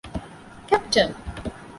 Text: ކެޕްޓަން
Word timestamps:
ކެޕްޓަން 0.67 0.97